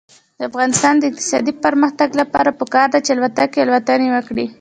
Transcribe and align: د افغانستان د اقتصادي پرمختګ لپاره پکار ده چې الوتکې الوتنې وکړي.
د 0.37 0.39
افغانستان 0.49 0.93
د 0.97 1.03
اقتصادي 1.11 1.53
پرمختګ 1.65 2.09
لپاره 2.21 2.57
پکار 2.59 2.87
ده 2.93 2.99
چې 3.05 3.11
الوتکې 3.13 3.59
الوتنې 3.63 4.07
وکړي. 4.11 4.45